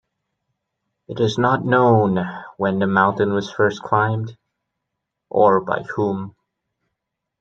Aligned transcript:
It 1.07 1.19
is 1.19 1.37
not 1.37 1.63
known 1.63 2.17
when 2.57 2.79
the 2.79 2.87
mountain 2.87 3.33
was 3.33 3.51
first 3.51 3.83
climbed, 3.83 4.35
or 5.29 5.61
by 5.63 5.83
whom. 5.95 6.35